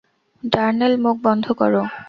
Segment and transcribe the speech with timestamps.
[0.43, 1.81] ডার্নেল, মুখ বন্ধ করো!